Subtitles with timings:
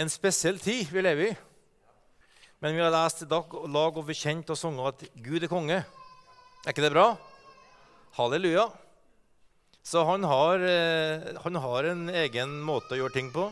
[0.00, 1.38] en spesiell tid vi lever i.
[2.60, 5.80] Men vi har lest i dag lag og bekjent og sunget at Gud er konge.
[5.80, 7.14] Er ikke det bra?
[8.16, 8.66] Halleluja.
[9.84, 13.48] Så han har, eh, han har en egen måte å gjøre ting på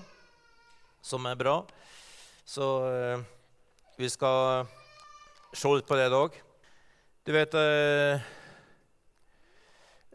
[1.05, 1.63] som er bra.
[2.45, 3.25] Så eh,
[3.97, 4.69] vi skal
[5.57, 6.37] se litt på det i dag.
[7.25, 8.29] Du vet eh,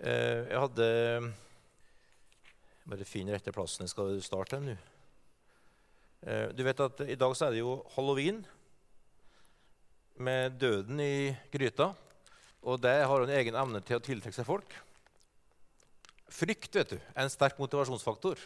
[0.04, 0.88] Jeg hadde
[2.84, 4.76] Bare finn rette plassen jeg skal starte nå.
[6.24, 8.40] Eh, du vet at I dag så er det jo halloween
[10.24, 11.92] med døden i gryta.
[12.64, 14.76] Og det har en egen evne til å tiltrekke seg folk.
[16.32, 18.40] Frykt vet du, er en sterk motivasjonsfaktor.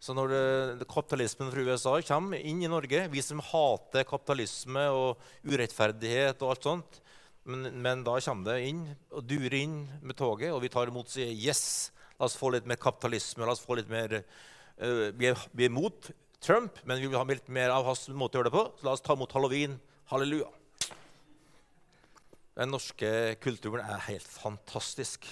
[0.00, 5.22] Så når det, kapitalismen fra USA kommer inn i Norge Vi som hater kapitalisme og
[5.48, 6.98] urettferdighet og alt sånt,
[7.48, 11.08] men, men da kommer det inn og durer inn med toget, og vi tar imot
[11.08, 13.44] og sier yes, la oss få litt mer kapitalisme.
[13.46, 14.18] la oss få litt mer,
[14.80, 18.50] uh, Vi imot Trump, men vi vil ha litt mer av hans måte å gjøre
[18.50, 19.78] det på, så la oss ta imot halloween.
[20.10, 20.48] Halleluja.
[22.56, 23.08] Den norske
[23.42, 25.26] kulturen er helt fantastisk.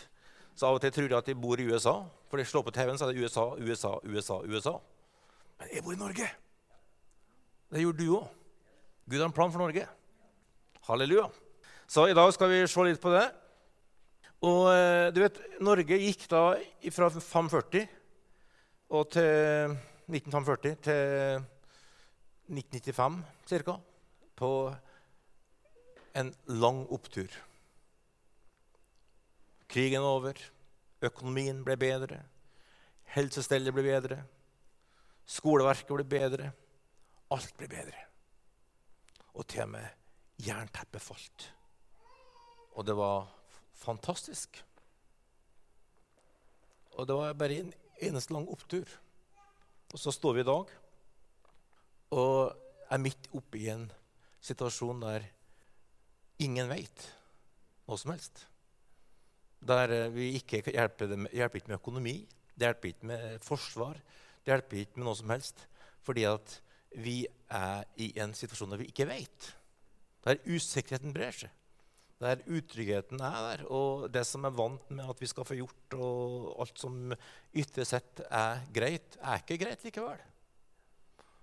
[0.55, 2.01] Så av og til tror jeg at de bor i USA.
[2.29, 4.75] For de slår på TV-en, så er det USA, USA, USA, USA.
[5.61, 6.29] Men jeg bor i Norge.
[7.71, 8.27] Det gjorde du òg.
[9.09, 9.87] Gud har en plan for Norge.
[10.89, 11.29] Halleluja.
[11.87, 13.25] Så i dag skal vi se litt på det.
[14.45, 16.45] Og eh, du vet, Norge gikk da
[16.93, 17.87] fra 540
[18.95, 19.77] og til
[20.09, 21.45] 1945 til
[22.53, 23.25] 1995
[23.65, 23.77] ca
[24.37, 24.51] på
[26.15, 27.31] en lang opptur.
[29.69, 30.39] Krigen er over,
[31.03, 32.21] økonomien ble bedre,
[33.17, 34.21] helsestellet ble bedre,
[35.27, 36.51] skoleverket ble bedre.
[37.33, 38.05] Alt ble bedre.
[39.35, 41.49] Og til og med jernteppet falt.
[42.75, 43.31] Og det var
[43.75, 44.61] fantastisk.
[46.95, 48.87] Og det var bare en eneste lang opptur.
[49.95, 50.71] Og så står vi i dag
[52.15, 52.39] og
[52.91, 53.87] er midt oppe i en
[54.43, 55.29] situasjon der
[56.43, 57.07] ingen veit
[57.87, 58.43] noe som helst.
[59.65, 62.17] Der eh, vi ikke hjelper, dem, hjelper ikke med økonomi,
[62.55, 63.99] det hjelper ikke med forsvar,
[64.43, 65.65] det hjelper ikke med noe som helst.
[66.05, 66.59] Fordi at
[67.01, 69.51] vi er i en situasjon der vi ikke veit.
[70.27, 71.55] Der usikkerheten brer seg.
[72.23, 75.97] Der utryggheten er der, og det som er vant med at vi skal få gjort,
[75.99, 77.17] og alt som
[77.57, 80.23] ytre sett er greit, er ikke greit likevel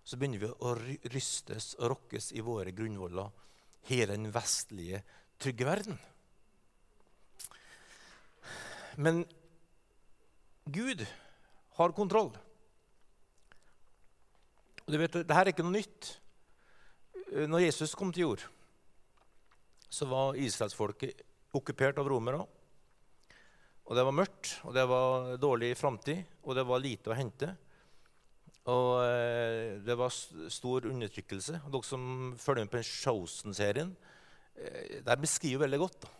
[0.04, 0.74] så begynner vi å
[1.14, 3.30] rystes og rokkes i våre grunnvoller,
[3.90, 5.02] hele den vestlige,
[5.42, 6.00] trygge verden.
[9.02, 9.24] Men
[10.66, 11.06] Gud
[11.78, 12.34] har kontroll.
[14.84, 16.12] Og du vet, Dette er ikke noe nytt.
[17.48, 18.44] Når Jesus kom til jord,
[19.92, 21.26] så var israelsfolket
[21.56, 22.46] okkupert av romere.
[23.90, 27.50] Og det var mørkt, og det var dårlig framtid, og det var lite å hente.
[28.72, 31.60] Og eh, det var stor undertrykkelse.
[31.66, 33.92] Dere som følger med på Chosen-serien,
[34.56, 36.14] eh, der beskriver veldig godt da.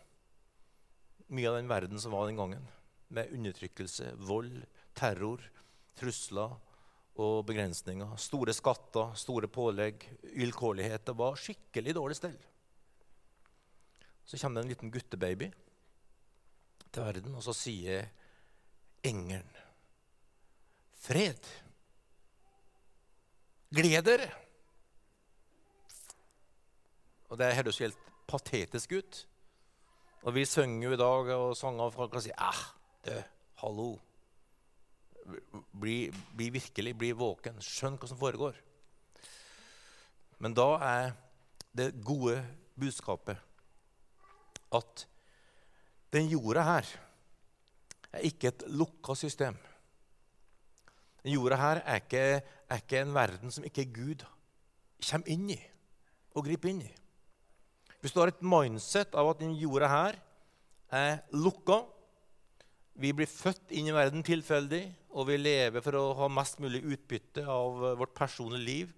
[1.32, 2.68] mye av den verden som var den gangen.
[3.14, 4.66] Med undertrykkelse, vold,
[4.98, 5.44] terror,
[5.96, 6.58] trusler
[7.22, 8.18] og begrensninger.
[8.20, 10.04] Store skatter, store pålegg,
[10.34, 11.06] vilkårlighet.
[11.08, 12.40] Det var skikkelig dårlig stell.
[14.26, 15.50] Så kommer det en liten guttebaby
[16.92, 18.08] til verden, og så sier
[19.04, 19.48] engelen
[21.02, 21.48] Fred.
[23.74, 24.30] Gled dere!
[27.32, 29.22] Og Det høres helt patetisk ut.
[30.22, 32.64] Og vi synger jo i dag og sanger og folk kan si ah,
[33.08, 33.16] du,
[33.64, 33.96] hallo.
[35.82, 37.58] Bli, bli, virkelig, bli våken.
[37.64, 38.60] Skjønn hva som foregår.
[40.42, 41.16] Men da er
[41.78, 42.36] det gode
[42.78, 43.40] budskapet
[44.76, 45.06] at
[46.12, 46.88] den jorda her
[48.12, 49.56] er ikke et lukka system.
[51.24, 52.24] Den jorda her er ikke,
[52.70, 54.26] er ikke en verden som ikke Gud
[55.02, 55.60] kommer inn i
[56.36, 56.92] og griper inn i.
[58.02, 60.22] Hvis du har et mindset av at den jorda her
[60.92, 61.84] er lukka
[63.02, 64.82] Vi blir født inn i verden tilfeldig,
[65.16, 68.90] og vi lever for å ha mest mulig utbytte av vårt personlige liv.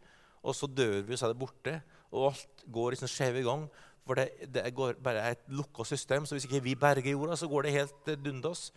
[0.42, 1.76] Og så dør vi, så er det borte,
[2.10, 3.68] og alt går i sin skjeve gang.
[4.04, 7.48] For det, det går bare et lukka system, så hvis ikke vi berger jorda, så
[7.48, 8.72] går det helt dundas.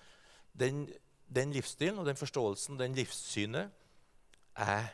[0.54, 0.86] Den
[1.34, 3.70] den livsstilen og den forståelsen, den livssynet,
[4.56, 4.86] er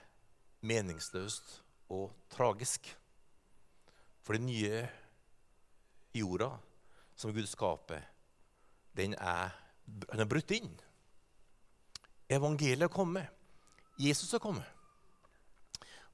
[0.61, 2.99] meningsløst og tragisk.
[4.23, 4.89] For den nye
[6.15, 6.51] jorda
[7.17, 8.01] som Gud skaper,
[8.97, 9.53] den er,
[10.11, 10.73] han er brutt inn.
[12.31, 13.29] Evangeliet er kommet.
[13.99, 14.67] Jesus er kommet.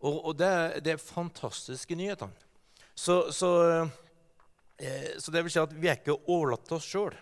[0.00, 2.28] Og, og det, det, er fantastiske nyheter.
[2.94, 3.90] Så, så, eh,
[5.18, 7.16] så, det vil si at vi er ikke overlatt til oss sjøl.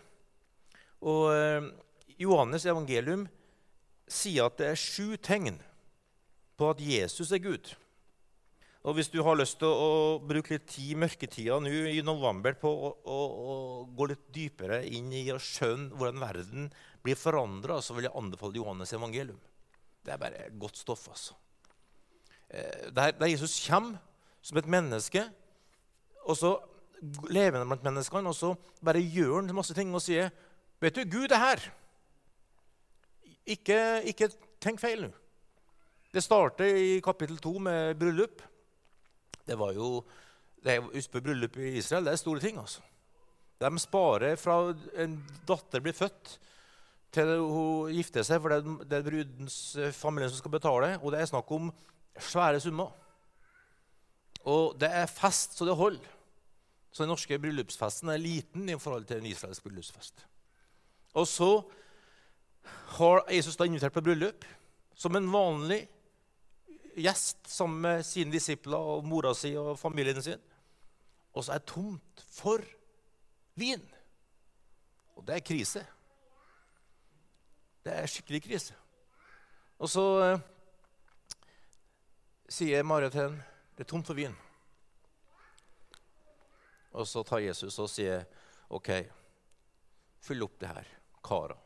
[1.07, 1.71] Og eh,
[2.21, 3.27] Johannes evangelium
[4.07, 5.59] sier at det er sju tegn
[6.57, 7.73] på at Jesus er Gud.
[8.87, 12.55] Og Hvis du har lyst til å, bruke litt tid i mørketida nå i november
[12.61, 13.57] på å, å, å,
[13.99, 16.69] gå litt dypere inn i å skjønne hvordan verden
[17.03, 19.41] blir forandra, så vil jeg anbefale Johannes evangelium.
[20.07, 21.09] Det er bare godt stoff.
[21.11, 21.35] altså.
[22.47, 23.99] Eh, der, der Jesus kommer
[24.39, 25.25] som et menneske,
[26.23, 26.55] og så
[27.31, 28.55] lever han blant menneskene, og så
[28.85, 30.31] bare gjør han masse ting og sier
[30.81, 31.63] Vet du, Gud er her.
[33.49, 34.29] Ikke, ikke
[34.61, 35.09] tenk feil nå.
[36.13, 38.43] Det starter i kapittel 2 med bryllup.
[39.47, 40.03] Det var jo
[40.65, 42.05] det Husk på bryllup i Israel.
[42.05, 42.59] Det er store ting.
[42.59, 42.83] altså.
[43.61, 45.17] De sparer fra en
[45.49, 46.37] datter blir født,
[47.15, 49.59] til hun gifter seg, for det er brudens
[49.97, 50.91] familie som skal betale.
[51.01, 51.71] Og det er snakk om
[52.21, 52.91] svære summer.
[54.45, 56.16] Og det er fest så det holder.
[56.97, 60.23] Så den norske bryllupsfesten er liten i forhold til en israelsk bryllupsfest.
[61.13, 61.51] Og så
[62.97, 64.47] har Jesus da invitert på bryllup
[64.97, 65.83] som en vanlig
[66.97, 70.41] gjest sammen med sine disipler og mora si og familien sin.
[71.37, 72.65] Og så er det tomt for
[73.61, 73.85] vin.
[75.21, 75.85] Og det er krise.
[77.85, 78.81] Det er skikkelig krise.
[79.77, 80.49] Og så eh,
[82.49, 83.45] sier Maria til henne
[83.77, 84.33] det er tomt for vin.
[86.97, 88.25] Og så tar Jesus og sier,
[88.73, 88.91] 'OK,
[90.21, 90.87] fyll opp det her
[91.23, 91.59] kara.'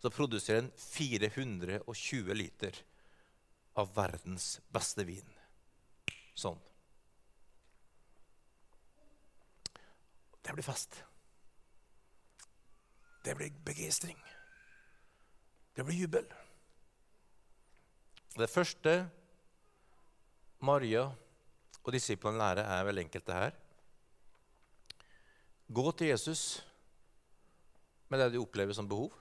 [0.00, 2.76] Så produserer han 420 liter
[3.74, 5.28] av verdens beste vin.
[6.34, 6.60] Sånn.
[10.42, 11.02] Det blir fest.
[13.24, 14.18] Det blir begeistring.
[15.74, 16.28] Det blir jubel.
[18.36, 18.92] Det første
[20.60, 21.08] Maria
[21.82, 23.56] og disiplene lærer, er vel enkelt det her.
[25.66, 26.62] Gå til Jesus
[28.08, 29.14] med det du opplever som behov.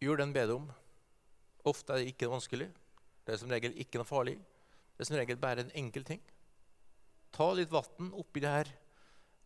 [0.00, 0.66] Gjør den ber om.
[1.64, 2.68] Ofte er det ikke vanskelig.
[3.24, 4.36] Det er som regel ikke noe farlig.
[4.96, 6.20] Det er som regel bare en enkel ting.
[7.32, 8.72] Ta litt vann oppi det her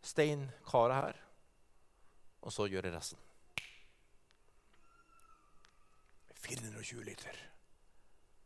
[0.01, 1.17] steinkaret her,
[2.41, 3.19] og så gjøre resten.
[6.41, 7.37] 420 liter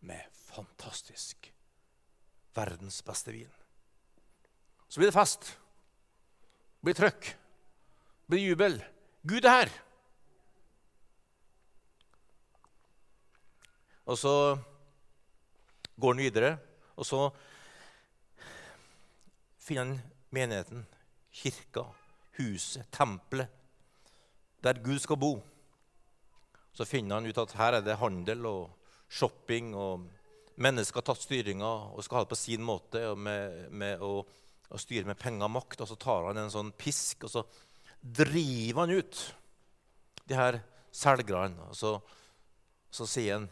[0.06, 1.52] med fantastisk
[2.56, 3.52] verdens beste vin.
[4.88, 5.56] Så blir det fest.
[6.86, 7.32] Blir trøkk.
[8.30, 8.78] Blir jubel.
[9.26, 9.72] Gud er her!
[14.06, 14.34] Og så
[15.98, 16.52] går han videre,
[16.94, 17.22] og så
[19.58, 19.96] finner han
[20.30, 20.86] menigheten,
[21.34, 21.88] kirka,
[22.38, 23.50] huset, tempelet,
[24.62, 25.34] der Gud skal bo.
[26.76, 28.70] Så finner han ut at her er det handel og
[29.10, 30.06] shopping, og
[30.62, 34.20] mennesker har tatt styringa og skal ha det på sin måte med, med å,
[34.70, 35.84] å, styrer med penger og makt.
[35.84, 37.46] Og så tar han en sånn pisk, og så
[38.02, 39.22] driver han ut
[40.30, 40.60] de her
[40.96, 41.70] selgerne.
[41.70, 41.94] Og så,
[42.94, 43.52] så sier han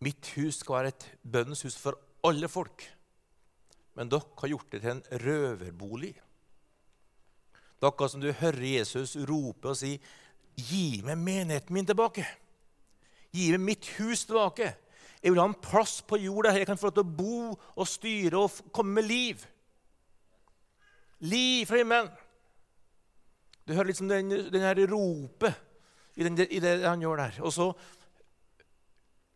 [0.00, 2.86] Mitt hus skal være et bønnens hus for alle folk.
[3.98, 6.14] Men dere har gjort det til en røverbolig.
[7.80, 9.98] Er akkurat som du hører Jesus rope og si,
[10.56, 12.26] 'Gi meg menigheten min tilbake.'
[13.32, 14.72] 'Gi meg mitt hus tilbake.'
[15.20, 17.38] Jeg vil ha en plass på jorda her jeg kan få lov til å bo
[17.52, 19.42] og styre og komme med liv.
[21.28, 22.08] Liv fra himmelen.
[23.68, 25.54] Du hører liksom den, den her ropet
[26.16, 27.36] i, den, i det han gjør der.
[27.44, 27.68] Og så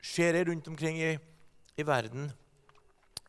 [0.05, 1.13] ser jeg rundt omkring i,
[1.77, 2.31] i verden.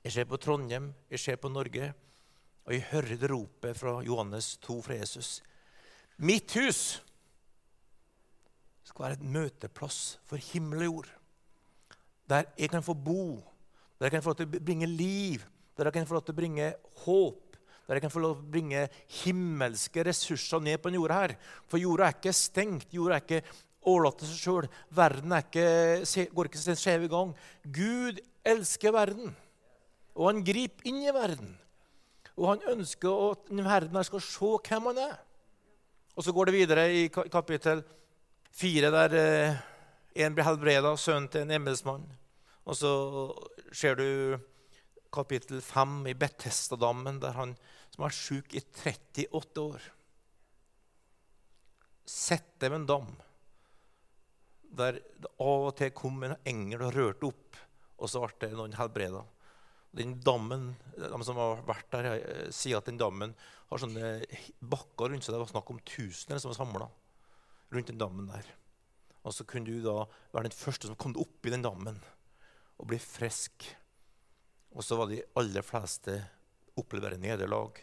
[0.06, 1.92] Jeg ser på Trondheim, jeg ser på Norge,
[2.66, 5.42] og jeg hører det ropet fra Johannes 2 fra Jesus.
[6.18, 7.02] Mitt hus
[8.86, 11.14] skal være et møteplass for himmel og jord.
[12.30, 13.38] Der jeg kan få bo,
[14.00, 15.44] der jeg kan få lov til å bringe liv,
[15.78, 16.72] der jeg kan få lov til å bringe
[17.06, 17.42] håp.
[17.86, 18.88] Der jeg kan få lov til å bringe
[19.22, 21.36] himmelske ressurser ned på jorda her.
[21.70, 22.94] For jorda er ikke stengt.
[22.96, 23.44] Jorda er ikke
[23.86, 24.70] overlatt til seg sjøl.
[24.98, 25.68] Verden ikke,
[26.34, 27.36] går ikke sin skjeve gang.
[27.62, 29.36] Gud elsker verden,
[30.16, 31.54] og han griper inn i verden.
[32.36, 35.16] Og han ønsker at verden skal se hvem han er.
[36.16, 37.84] Og så går det videre i kapittel
[38.56, 39.64] fire, der eh,
[40.16, 42.06] en blir helbreda, sønnen til en embetsmann.
[42.66, 42.92] Og så
[43.76, 44.08] ser du
[45.14, 47.54] kapittel 5 i Betestadammen, der han
[47.92, 49.86] som har vært sjuk i 38 år.
[52.06, 53.14] Sett dem en dam
[54.76, 57.60] der det av og til kom en engel og rørte opp,
[57.96, 59.24] og så ble det noen helbreda.
[59.96, 63.34] Den dammen, De som har vært der, eh, sier at den dammen
[63.70, 64.26] har sånne
[64.60, 65.32] bakker rundt seg.
[65.32, 66.90] Det var snakk om tusener som var samla
[67.72, 68.44] rundt den dammen der.
[69.26, 70.04] Og så kunne du da
[70.34, 71.98] være den første som kom opp i den dammen
[72.78, 73.66] og bli frisk.
[74.76, 76.20] Og så var de aller fleste
[76.78, 77.80] opplever nederlag,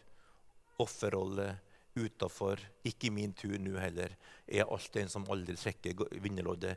[0.83, 1.49] offerrolle,
[1.97, 2.61] utafor.
[2.89, 4.15] Ikke min tur nå heller.
[4.47, 6.77] Jeg er alltid en som aldri trekker vinnerloddet.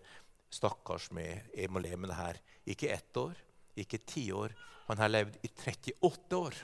[0.55, 2.39] Stakkars meg, jeg må leve med det her.
[2.65, 3.35] Ikke ett år,
[3.75, 4.55] ikke ti år.
[4.87, 6.55] Han har levd i 38 år.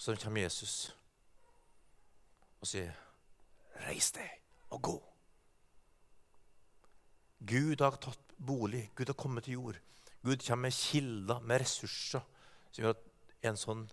[0.00, 0.94] Så kommer Jesus
[2.60, 2.92] og sier,
[3.80, 4.28] 'Reis deg
[4.70, 5.10] og gå'.
[7.40, 8.90] Gud har tatt bolig.
[8.94, 9.80] Gud har kommet til jord.
[10.22, 12.24] Gud kommer med kilder, med ressurser,
[12.70, 13.86] som gjør at en sånn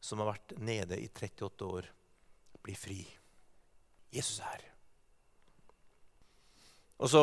[0.00, 1.88] som har vært nede i 38 år,
[2.62, 3.00] blir fri.
[4.14, 4.66] Jesus er her.
[7.02, 7.22] Og så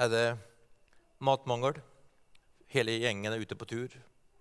[0.00, 0.26] er det
[1.20, 1.80] matmangel.
[2.72, 3.96] Hele gjengen er ute på tur,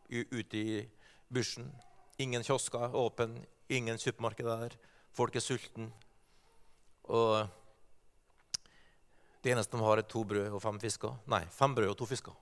[0.10, 0.77] ute i
[1.33, 1.67] bushen.
[2.21, 4.77] Ingen kiosker er åpne, ingen supermarked der.
[5.12, 5.89] Folk er sultne.
[7.12, 7.50] Og
[9.41, 11.15] det eneste de har, er to brød og fem fisker.
[11.31, 12.36] Nei, fem brød og to fisker.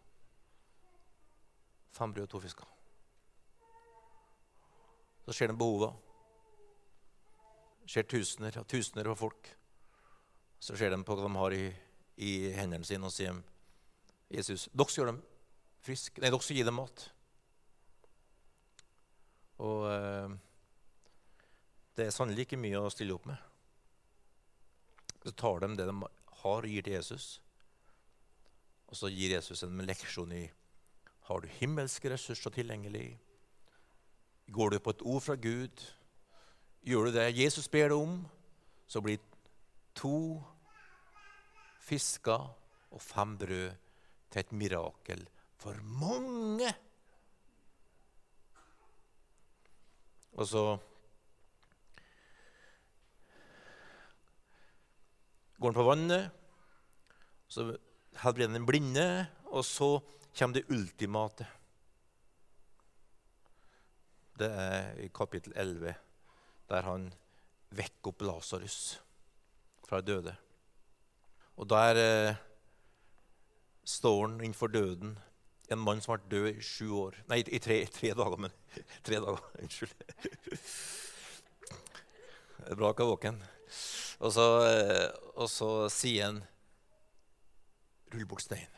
[1.96, 2.76] Fem brød og to fisker.
[5.26, 5.94] Så ser de behova.
[7.90, 9.48] Ser tusener og tusener av folk.
[10.60, 11.64] Så ser de på hva de har i,
[12.20, 13.40] i hendene sine, og sier
[14.30, 15.24] Jesus, dere gjøre dem
[15.86, 16.20] friske.
[16.20, 17.06] Nei, dere skal gi dem mat.
[19.64, 20.36] Og eh,
[21.98, 23.48] det er sannelig ikke mye å stille opp med.
[25.24, 25.96] Så tar de det de
[26.44, 27.42] har, gir til Jesus.
[28.90, 30.48] Og så gir Jesus en leksjon i
[31.30, 33.20] har du himmelske ressurser tilgjengelig.
[34.50, 35.84] Går du på et ord fra Gud,
[36.82, 38.16] gjør du det Jesus ber deg om,
[38.90, 39.22] så blir
[39.94, 40.40] to
[41.86, 42.48] fisker
[42.90, 43.78] og fem brød
[44.34, 45.22] til et mirakel
[45.62, 46.74] for mange.
[50.34, 50.64] Og så
[55.60, 56.30] går han på vannet,
[57.48, 57.66] så
[58.24, 59.08] helbreder han den blinde,
[59.52, 60.00] og så
[60.38, 61.48] kommer det ultimate.
[64.40, 65.96] Det er i kapittel 11,
[66.70, 67.10] der han
[67.76, 69.00] vekker opp Lasarus
[69.88, 70.36] fra døde.
[71.60, 72.40] Og der eh,
[73.84, 75.18] står han innenfor døden.
[75.70, 78.54] En mann som har vært død i sju år Nei, i tre, tre dager, men
[79.06, 79.44] tre dager.
[79.60, 79.94] Unnskyld.
[82.60, 83.38] Det er bra ikke er våken.
[84.20, 85.08] Og så, eh,
[85.40, 86.44] og så sier han
[88.12, 88.76] 'rull bort steinen'.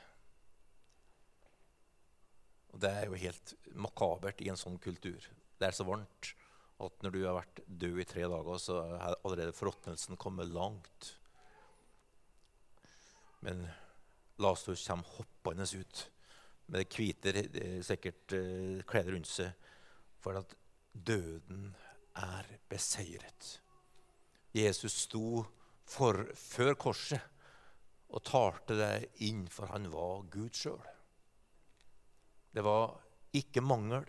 [2.74, 5.20] Og Det er jo helt makabert i en sånn kultur.
[5.60, 6.34] Det er så varmt
[6.80, 11.18] at når du har vært død i tre dager, så har allerede forråtnelsen kommet langt.
[13.42, 13.68] Men
[14.42, 16.12] Lasarus kommer hoppende ut
[16.68, 19.52] med det hvite sikkert uh, rundt seg,
[20.22, 20.56] for at
[20.94, 21.76] døden
[22.16, 23.60] er beseiret.
[24.52, 25.44] Jesus sto
[25.88, 27.22] for, før korset
[28.12, 30.82] og talte det inn, for han var Gud sjøl.
[32.52, 32.98] Det var
[33.38, 34.04] ikke mangel.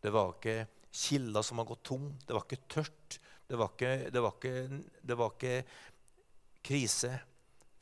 [0.00, 0.64] Det var ikke
[0.96, 2.08] kilder som har gått tom.
[2.24, 3.18] Det var ikke tørt.
[3.46, 4.54] Det var ikke, det var ikke,
[5.04, 5.56] det var ikke
[6.64, 7.12] krise.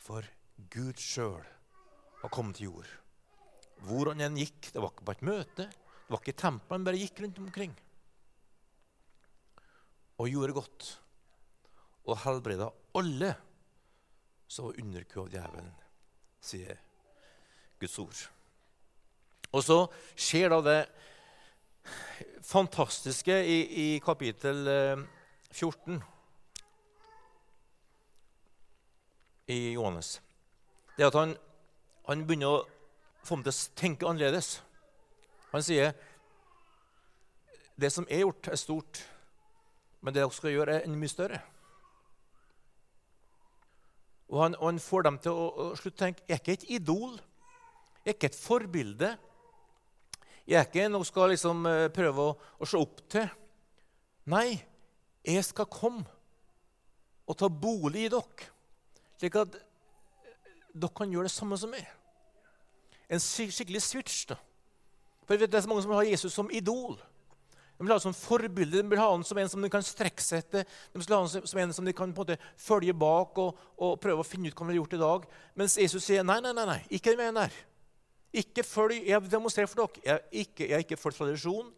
[0.02, 0.26] For
[0.74, 1.46] Gud sjøl
[2.24, 2.90] har kommet til jord.
[3.86, 4.72] Hvor han enn gikk.
[4.74, 5.70] Det var ikke på et møte.
[5.70, 6.74] Det var ikke i tempelet.
[6.74, 7.78] Han bare gikk rundt omkring
[10.14, 10.90] og gjorde godt.
[12.04, 12.68] Og helbreda
[12.98, 13.34] alle
[14.48, 15.70] som var underkua djevelen,
[16.44, 16.78] sier
[17.80, 18.20] Guds ord.
[19.54, 19.78] Og så
[20.18, 20.80] skjer da det
[22.44, 24.66] fantastiske i, i kapittel
[25.50, 26.02] 14 eh,
[29.54, 30.18] i Johannes.
[30.96, 31.34] Det at han,
[32.08, 32.62] han begynner å
[33.24, 34.58] få meg til å tenke annerledes.
[35.52, 35.94] Han sier
[37.80, 39.02] det som er gjort, er stort,
[40.00, 41.40] men det dere skal gjøre, er mye større.
[44.32, 46.56] Og han, og han, får dem til å, å slutte å tenke Jeg er ikke
[46.58, 47.16] et idol.
[48.04, 49.10] Jeg er ikke et forbilde.
[50.44, 53.28] Jeg er ikke noe skal liksom uh, prøve å, å, se opp til.
[54.32, 54.58] Nei,
[55.24, 56.04] jeg skal komme
[57.24, 58.48] og ta bolig i dere,
[59.16, 59.54] slik at
[60.74, 61.86] dere kan gjøre det samme som meg.
[63.08, 64.24] En skikkelig switch.
[64.28, 64.36] da.
[65.24, 66.98] For Det er så mange som har Jesus som idol.
[67.74, 69.82] De vil ha ham som forbilde, de vil ha ham som en som de kan
[69.82, 70.66] strekke seg etter.
[70.92, 73.60] De vil ha ham som en som de kan på en måte følge bak og,
[73.82, 75.28] og prøve å finne ut hva de har gjort i dag.
[75.58, 77.60] Mens Jesus sier nei, nei, nei, nei ikke den veien der.
[78.34, 80.22] Ikke følg, Jeg demonstrerer for dere.
[80.34, 81.70] Jeg har ikke, fulgt tradisjon,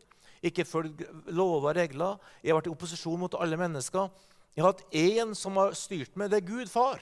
[0.44, 2.22] ikke fulgt lover og regler.
[2.42, 4.08] Jeg har vært i opposisjon mot alle mennesker.
[4.56, 6.32] Jeg har hatt én som har styrt meg.
[6.32, 7.00] Det er Gud, far.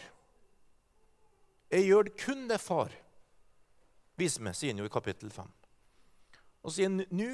[1.70, 2.94] Jeg gjør det kun det far
[4.20, 5.50] viser meg, sier han jo i kapittel 5.
[6.64, 7.30] Og sier han nå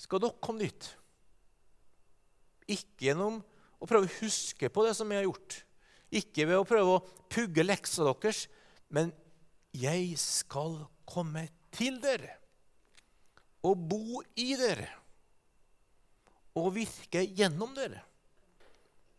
[0.00, 0.88] skal dere komme dit.
[2.66, 3.40] Ikke gjennom
[3.80, 5.60] å prøve å huske på det som jeg har gjort.
[6.16, 8.46] Ikke ved å prøve å pugge leksa deres,
[8.88, 9.10] men
[9.76, 12.38] jeg skal komme til dere
[13.66, 14.88] og bo i dere
[16.56, 18.00] og virke gjennom dere.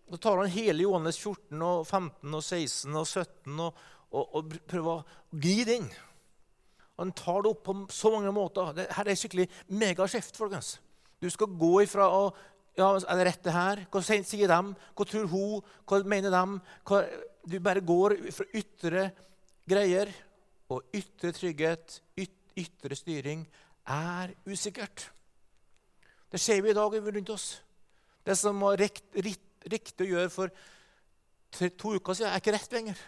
[0.08, 3.82] Da tar han hele Johannes 14, og 15, og 16 og 17 og,
[4.16, 5.90] og, og prøver å gni det inn.
[6.98, 8.74] Han tar det opp på så mange måter.
[8.74, 10.38] Det, her er skikkelig megaskift.
[10.38, 10.77] folkens.
[11.22, 12.30] Du skal gå ifra å
[12.77, 13.80] ja, Er det rett, det her?
[13.89, 14.58] Hva sier de?
[14.94, 15.63] Hva tror hun?
[15.89, 16.60] Hva mener de?
[16.86, 17.00] Hva,
[17.42, 19.08] du bare går fra ytre
[19.66, 20.12] greier.
[20.70, 23.48] Og ytre trygghet, yt, ytre styring,
[23.88, 25.08] er usikkert.
[26.30, 27.48] Det ser vi i dag rundt oss.
[28.25, 30.51] Det som var riktig å gjøre for
[31.56, 33.06] to uker siden, er ikke rett lenger.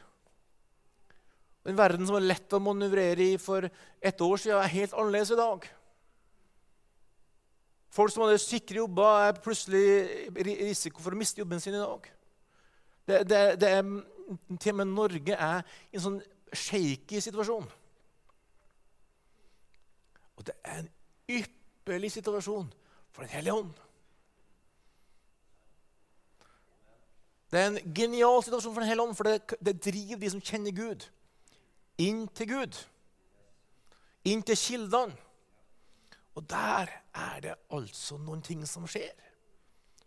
[1.67, 5.33] En verden som var lett å manøvrere i for et år siden, er helt annerledes
[5.35, 5.67] i dag.
[7.93, 9.83] Folk som hadde sikre jobber, er plutselig
[10.29, 12.07] i risiko for å miste jobben sin i dag.
[13.09, 13.91] Det, det, det er,
[14.61, 16.19] til og med Norge er i en sånn
[16.53, 17.67] shaky situasjon.
[20.39, 20.91] Og det er en
[21.39, 22.69] ypperlig situasjon
[23.11, 23.71] for Den hellige ånd.
[27.49, 30.43] Det er en genial situasjon for Den hellige ånd, for det, det driver de som
[30.45, 31.09] kjenner Gud,
[31.99, 32.77] inn til Gud.
[34.27, 35.17] Inn til kildene.
[36.37, 39.11] Og der er det altså noen ting som skjer,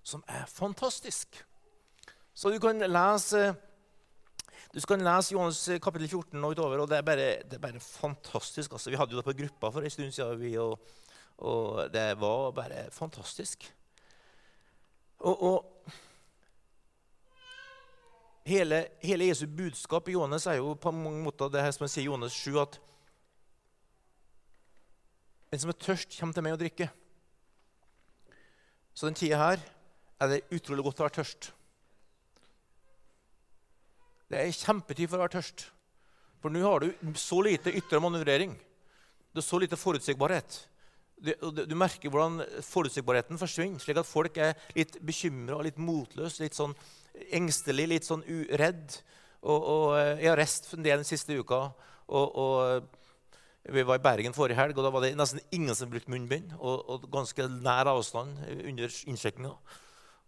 [0.03, 1.43] som er fantastisk.
[2.33, 3.53] Så du kan lese
[4.73, 7.81] du kan lese Johannes kapittel 14 og utover, og det er bare, det er bare
[7.81, 8.73] fantastisk.
[8.73, 10.81] Altså, vi hadde jo det på gruppa for en stund siden, vi, og,
[11.37, 13.67] og, det var bare fantastisk.
[15.19, 15.72] Og, og
[18.49, 21.93] hele, hele, Jesu budskap i Johannes er jo på mange måter det her som han
[21.93, 22.79] sier i Johannes 7, at
[25.53, 26.89] den som er tørst, kommer til meg å drikke.
[28.97, 29.61] Så den tida her
[30.23, 31.51] er det utrolig godt å være tørst.
[34.33, 35.67] Det er kjempetid for å være tørst.
[36.41, 38.55] For nå har du så lite ytre manøvrering.
[39.33, 40.57] Det er så lite forutsigbarhet.
[41.23, 46.75] Du, merker hvordan forutsigbarheten forsvinner, slik at folk er litt bekymra, litt motløse, litt sånn
[47.35, 48.99] engstelig, litt sånn uredd.
[49.43, 51.63] Og, og, eh, jeg har reist en del den siste uka.
[52.09, 55.77] Og, og, eh, vi var i Bergen forrige helg, og da var det nesten ingen
[55.79, 56.55] som brukte munnbind.
[56.59, 59.53] Og, og ganske nær avstand under innsjekkinga.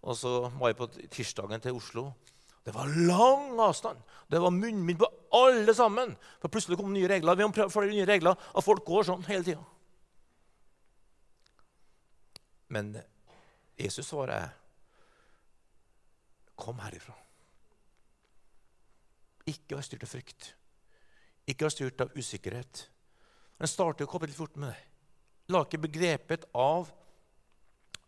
[0.05, 2.11] Og så var jeg på tirsdagen til Oslo.
[2.65, 3.99] Det var lang avstand.
[4.31, 6.15] Det var munnbind på alle sammen.
[6.41, 7.37] For plutselig kom nye regler.
[7.37, 9.65] Vi har flere nye regler, og folk går sånn hele tida.
[12.73, 12.95] Men
[13.79, 14.55] Jesus svarer
[16.57, 17.15] Kom herifra.
[19.51, 20.51] Ikke vær styrt av frykt.
[21.51, 22.87] Ikke vær styrt av usikkerhet.
[23.59, 24.83] Men starter kapittel 14 med det.
[25.53, 26.89] La ikke begrepet av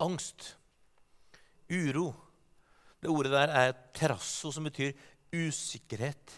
[0.01, 0.55] angst,
[1.69, 2.15] uro
[3.01, 4.95] Det ordet der er terrasso, som betyr
[5.37, 6.33] usikkerhet,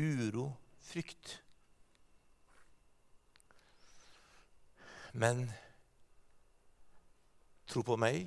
[0.00, 0.46] uro,
[0.80, 1.34] frykt.
[5.12, 5.44] Men
[7.68, 8.24] tro på meg,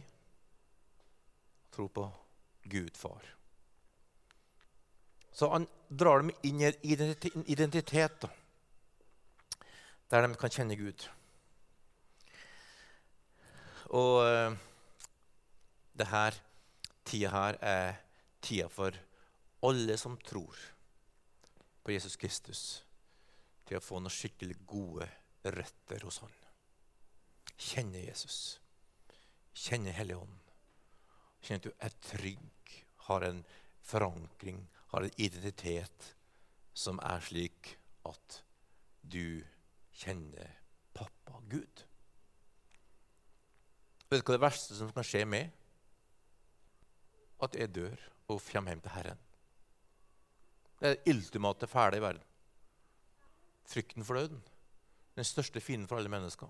[1.74, 2.06] tro på
[2.70, 3.24] Gud far.
[5.36, 8.30] Så han drar dem inn i en identitet da,
[10.10, 11.04] der de kan kjenne Gud.
[13.92, 14.56] Og uh,
[15.94, 16.40] det her,
[17.06, 18.00] tida her er
[18.42, 18.96] tida for
[19.66, 20.56] alle som tror
[21.84, 22.64] på Jesus Kristus,
[23.68, 25.10] til å få noen skikkelig gode
[25.44, 26.34] røtter hos Han.
[27.56, 28.60] Kjenne Jesus.
[29.56, 30.42] Kjenne Helligånden.
[31.44, 32.55] Kjenne at du er trygg
[33.08, 33.42] har en
[33.86, 36.14] forankring, har en identitet
[36.76, 38.40] som er slik at
[39.02, 39.44] du
[39.96, 40.56] kjenner
[40.96, 41.86] pappa Gud.
[44.10, 45.54] Vet du hva det verste som kan skje med?
[47.44, 47.96] At jeg dør
[48.32, 49.22] og kommer hjem til Herren.
[50.80, 52.24] Det er det ultimate fæle i verden.
[53.66, 54.42] Frykten for døden.
[55.16, 56.50] Den største fienden for alle mennesker.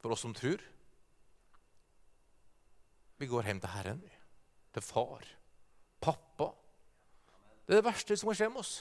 [0.00, 0.62] For oss som tror.
[3.20, 4.02] Vi går hjem til Herren.
[4.74, 5.26] Til far.
[6.00, 6.50] Pappa.
[7.66, 8.74] Det er det verste som kan skje med oss.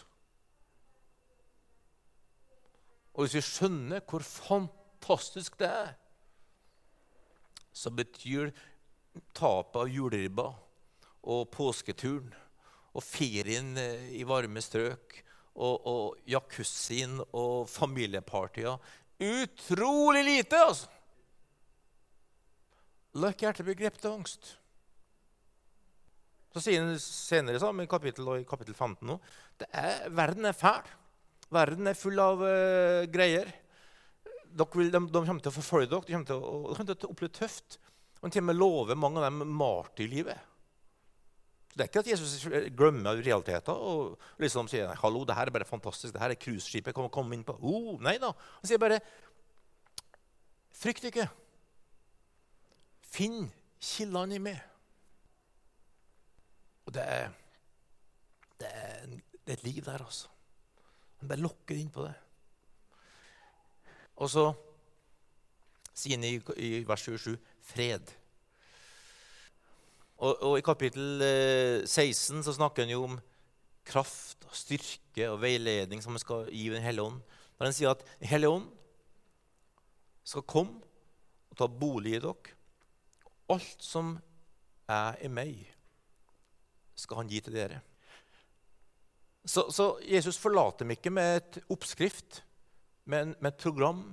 [3.14, 5.96] Og hvis vi skjønner hvor fantastisk det er,
[7.74, 8.54] så betyr
[9.36, 10.48] tapet av juleribba
[11.30, 12.32] og påsketuren
[12.96, 15.20] og ferien i varme strøk
[15.60, 18.80] og, og jacuzzien og familiepartyer
[19.20, 20.88] utrolig lite, altså.
[23.20, 24.54] La ikke hjertet bli grepet av angst.
[26.54, 29.20] Så sier han senere sammen, i kapittel, i kapittel 15 nå,
[29.70, 30.88] er, verden er fæl.
[31.54, 33.52] Verden er full av uh, greier.
[34.50, 37.10] Vil, de, de, kommer til å forfølge dere, de kommer til å, de kommer til
[37.10, 37.78] å oppleve tøft.
[38.20, 40.48] Og til og med lover mange av dem martyrlivet.
[41.70, 45.54] Så Det er ikke at Jesus glemmer realiteten og liksom sier hallo, det her er
[45.54, 47.56] bare fantastisk, det her er cruiseskipet jeg komme inn på.
[47.62, 48.34] Oh, nei da.
[48.34, 48.98] Han sier bare
[50.76, 51.28] frykt ikke.
[53.14, 53.48] Finn
[53.80, 54.60] kildene i meg.
[56.90, 57.28] Og det er,
[58.58, 59.04] det er,
[59.46, 60.32] det er et liv der, altså.
[61.20, 62.16] Han bare lokker inn på det.
[64.18, 64.48] Og så
[65.94, 67.36] sier han i, i vers 27
[67.70, 68.10] fred.
[70.18, 71.22] Og, og, I kapittel
[71.86, 73.18] 16 så snakker han jo om
[73.86, 77.22] kraft, og styrke og veiledning som han skal gi Den hellige ånd.
[77.60, 78.70] Når han sier at Den hellige ånd
[80.26, 80.82] skal komme
[81.54, 82.58] og ta bolig i dere.
[83.54, 84.16] Alt som
[84.90, 85.68] er i meg,
[87.00, 87.82] skal han gi til dere.
[89.46, 92.44] Så, så Jesus forlater dem ikke med et oppskrift,
[93.10, 94.04] med, med et program.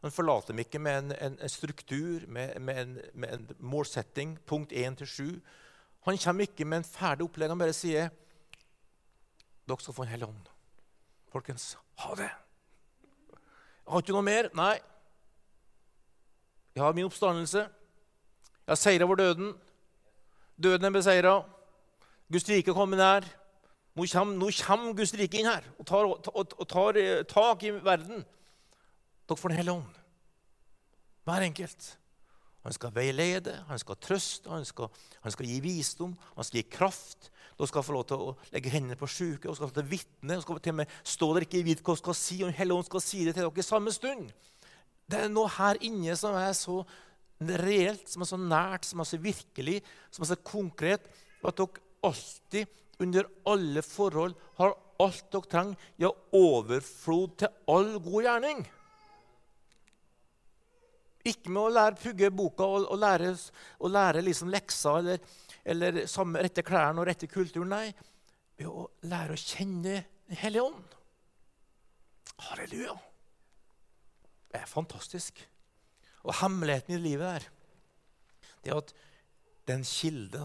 [0.00, 4.72] Han forlater dem ikke med en, en, en struktur, med, med, med, en, målsetting, punkt
[4.72, 5.40] 1 til 7.
[6.08, 7.52] Han kommer ikke med en ferdig opplegg.
[7.52, 8.08] Han bare sier
[9.68, 10.48] dere skal få en hellig ånd.
[11.30, 12.30] Folkens, ha det.
[13.30, 14.48] Jeg har ikke noe mer.
[14.56, 14.72] Nei.
[16.74, 17.66] Jeg har min oppstandelse.
[17.68, 19.52] Jeg har seira over døden.
[20.58, 21.36] Døden er beseira.
[22.30, 23.26] Guds rike kommer nær.
[23.98, 27.64] Nå kommer, nå kommer, Guds rike inn her og tar, og, og tar eh, tak
[27.66, 28.22] i verden.
[29.26, 29.98] Dere får Den hellige ånd.
[31.26, 31.96] Hver enkelt.
[32.60, 34.90] Han skal veilede, han skal trøste, han skal,
[35.24, 37.30] han skal, gi visdom, han skal gi kraft.
[37.56, 39.90] Dere skal få lov til å legge hendene på syke, og skal få til å
[39.90, 40.36] vitne.
[40.36, 42.58] og skal til og med stå der ikke vite hva dere skal si, og Den
[42.60, 44.32] hellige ånd skal si det til dere i samme stund.
[45.10, 46.82] Det er noe her inne som er så
[47.40, 49.80] reelt, som er så nært, som er så virkelig,
[50.12, 51.08] som er så konkret,
[51.40, 52.66] at dere alltid,
[52.98, 58.62] under alle forhold, har alt dere trenger, ja, overflod til all god gjerning.
[61.30, 63.34] Ikke med å lære pugge boka og, og lære,
[63.80, 65.20] og lære liksom lekser eller,
[65.64, 67.72] eller samme, rette klærne og rette kulturen.
[67.72, 67.92] Nei,
[68.56, 70.92] ved å lære å kjenne Den hellige ånd.
[72.46, 72.92] Halleluja.
[74.52, 75.40] Det er fantastisk.
[76.22, 77.46] Og hemmeligheten i livet der,
[78.62, 80.44] det er at det er en kilde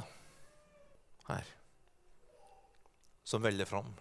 [1.27, 1.47] her
[3.25, 3.93] som veller fram,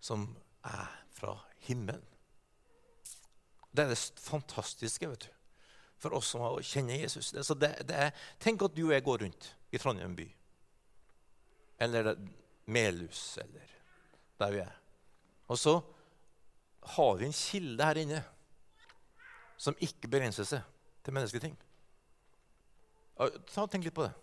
[0.00, 0.24] som
[0.64, 1.34] er fra
[1.66, 2.04] himmelen.
[3.70, 5.30] Det er det fantastiske vet du,
[6.00, 7.34] for oss som kjenner Jesus.
[7.36, 10.26] Så det, det er, tenk at du og jeg går rundt i Trondheim by,
[11.84, 12.14] eller
[12.70, 13.76] Melhus, eller
[14.40, 14.76] der vi er.
[15.52, 15.76] Og så
[16.96, 18.22] har vi en kilde her inne
[19.60, 20.64] som ikke begrenser seg
[21.04, 21.56] til menneskelige ting.
[23.52, 24.14] Ta, tenk litt på det.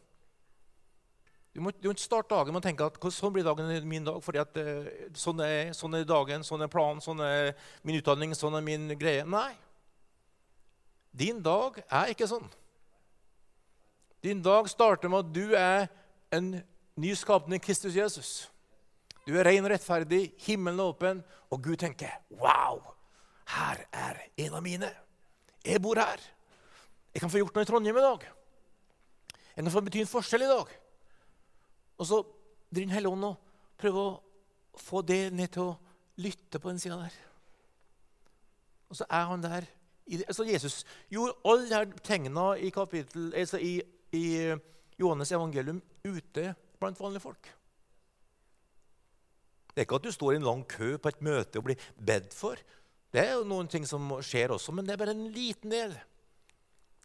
[1.57, 4.03] Du må, du må ikke starte dagen med å tenke at sånn blir dagen min
[4.05, 4.19] dag.
[4.21, 8.35] fordi at uh, sånn, er, sånn, er, dagen, sånn er planen, sånn er min utdanning,
[8.37, 9.23] sånn er min greie.
[9.25, 9.55] Nei.
[11.17, 12.45] Din dag er ikke sånn.
[14.21, 15.89] Din dag starter med at du er
[16.29, 16.53] en
[16.93, 18.31] ny skapning Kristus Jesus.
[19.25, 22.83] Du er ren og rettferdig, himmelen er åpen, og Gud tenker Wow!
[23.49, 24.93] Her er en av mine.
[25.65, 26.21] Jeg bor her.
[27.15, 28.33] Jeg kan få gjort noe i Trondheim i dag.
[29.55, 30.83] Jeg kan få bety en forskjell i dag.
[31.97, 33.37] Og så driver Den hellige ånd og
[33.79, 35.77] prøver å få det ned til å
[36.19, 37.13] lytte på den sida der.
[38.91, 39.67] Og så er han der.
[40.27, 43.79] Altså Jesus gjorde alle disse tegna i, kapittel, altså i,
[44.11, 44.25] i
[44.99, 47.49] Johannes evangelium ute blant vanlige folk.
[49.71, 51.89] Det er ikke at du står i en lang kø på et møte og blir
[51.95, 52.59] bedt for.
[53.13, 55.93] Det er jo noen ting som skjer også, men det er bare en liten del.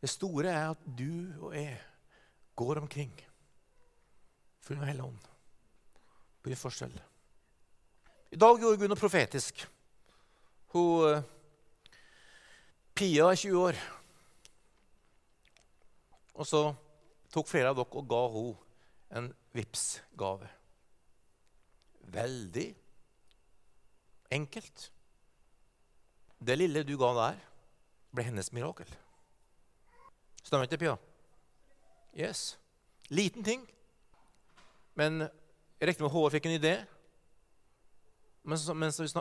[0.01, 1.77] Det store er at du og jeg
[2.59, 3.13] går omkring
[4.63, 5.29] full med Hellig Ånd.
[6.43, 6.95] Blir forskjell.
[8.33, 9.65] I dag gjorde Gud noe profetisk.
[10.73, 11.23] Hun, uh,
[12.97, 13.81] Pia er 20 år.
[16.39, 16.63] Og så
[17.33, 18.55] tok flere av dere og ga henne
[19.13, 20.49] en Vipps-gave.
[22.13, 22.69] Veldig
[24.33, 24.89] enkelt.
[26.41, 27.43] Det lille du ga der,
[28.13, 28.89] ble hennes mirakel.
[30.43, 30.97] Stemmer ikke, det, Pia?
[32.17, 32.57] Yes.
[33.13, 33.69] Liten ting.
[34.99, 36.75] Men jeg regner med Håvard fikk en idé.
[38.45, 39.17] Mens, mens,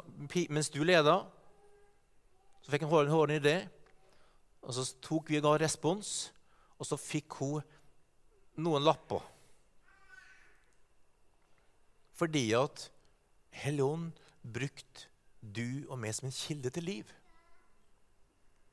[0.50, 1.20] mens du leda,
[2.62, 3.58] så fikk Håvard en idé.
[4.62, 6.32] Og så tok vi og ga respons,
[6.78, 7.62] og så fikk hun
[8.62, 9.24] noen lapper.
[12.18, 12.90] Fordi at
[13.62, 15.08] Helligånd brukte
[15.42, 17.08] du og meg som en kilde til liv.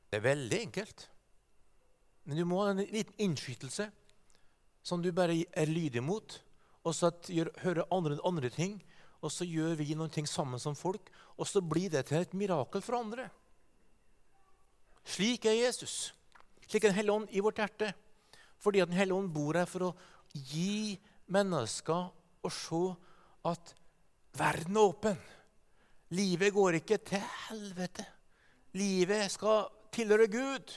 [0.09, 1.07] Det er veldig enkelt.
[2.29, 3.89] Men du må ha en liten innskytelse
[4.85, 6.37] som du bare er lydig mot.
[6.89, 7.11] Og så
[7.61, 8.79] hører andre, andre ting,
[9.21, 11.11] og så gjør vi noen ting sammen som folk.
[11.37, 13.29] Og så blir det til et mirakel for andre.
[15.09, 16.15] Slik er Jesus.
[16.69, 17.93] Slik er Den hellige ånd i vårt hjerte.
[18.59, 19.97] Fordi at Den hellige ånd bor her for å
[20.33, 20.99] gi
[21.29, 22.09] mennesker
[22.45, 22.83] å se
[23.49, 23.75] at
[24.39, 25.19] verden er åpen.
[26.15, 28.07] Livet går ikke til helvete.
[28.79, 30.73] Livet skal tilhøre Gud.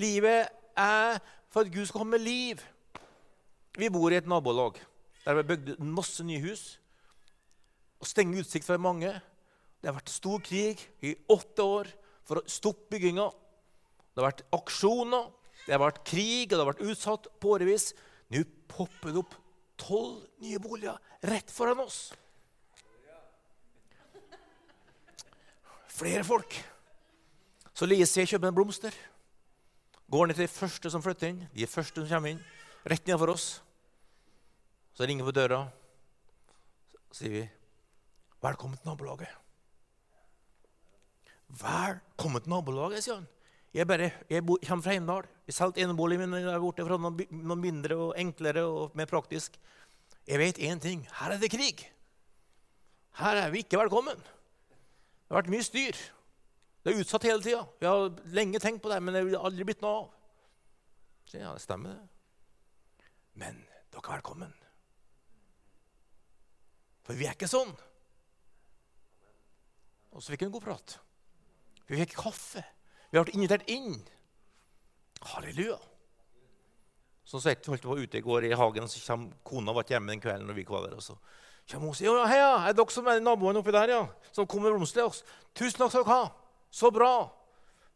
[0.00, 2.60] Livet er for at Gud skal komme med liv.
[3.78, 4.80] Vi bor i et nabolag.
[5.24, 6.78] Der ble bygd masse nye hus.
[8.00, 9.12] Og stenge utsikt for mange.
[9.80, 11.90] Det har vært stor krig i åtte år
[12.28, 13.28] for å stoppe bygginga.
[14.10, 15.28] Det har vært aksjoner,
[15.66, 17.90] det har vært krig, og det har vært utsatt på årevis.
[18.32, 19.36] Nå popper det opp
[19.80, 20.98] tolv nye boliger
[21.30, 22.10] rett foran oss.
[26.00, 26.54] Flere folk.
[27.76, 28.94] Så Lise kjøper en blomster.
[30.10, 31.42] Går ned til de første som flytter inn.
[31.54, 32.40] De første som kommer inn.
[32.88, 33.48] Rett nedenfor oss.
[35.00, 35.58] Så ringer vi på døra.
[37.08, 37.50] Så sier vi
[38.42, 39.32] 'Velkommen til nabolaget'.
[41.48, 43.28] 'Velkommen til nabolaget', sier han.
[43.74, 45.24] Jeg, bare, jeg bor, kommer fra Heimdal.
[45.46, 49.56] Jeg solgte enebolig, min der borte for noe, noe, mindre og enklere og mer praktisk.
[50.28, 51.08] Jeg vet én ting.
[51.12, 51.88] Her er det krig.
[53.16, 54.20] Her er vi ikke velkommen.
[54.20, 55.96] Det har vært mye styr.
[56.84, 57.64] Det er utsatt hele tida.
[57.80, 60.10] Vi har lenge tenkt på det, men det har aldri blitt noe av.
[61.24, 63.08] Så ja, det stemmer, det.
[63.32, 64.59] Men dere er velkommen.
[67.10, 67.70] For vi er ikke sånn.
[70.14, 70.92] Og så fikk vi en god prat.
[71.88, 72.62] Vi fikk kaffe.
[73.10, 73.96] Vi ble invitert inn.
[75.32, 75.80] Halleluja.
[77.26, 80.14] Så sett holdt vi ute i går i hagen, så kom kona var ikke hjemme
[80.14, 80.46] den kvelden.
[80.46, 81.18] når vi var der, og så
[81.66, 84.06] kommer hun og sier ja, heia, er er dere som er naboene oppi der, ja,
[84.30, 85.24] som kom med blomster til oss.
[85.50, 86.30] Tusen takk skal dere ha.
[86.70, 87.26] Så bra.